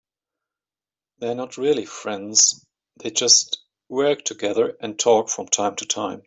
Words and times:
They 1.19 1.27
are 1.29 1.35
not 1.35 1.57
really 1.59 1.85
friends, 1.85 2.65
they 3.03 3.11
just 3.11 3.59
work 3.87 4.23
together 4.25 4.75
and 4.81 4.97
talk 4.97 5.29
from 5.29 5.47
time 5.47 5.75
to 5.75 5.85
time. 5.85 6.19